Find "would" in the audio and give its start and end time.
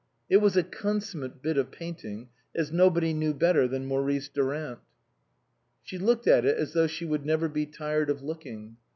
7.05-7.23